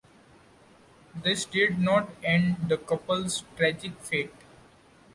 This 1.13 1.45
did 1.45 1.77
not 1.77 2.09
end 2.23 2.69
the 2.69 2.77
couple's 2.77 3.43
tragic 3.55 3.99
fate. 4.01 4.33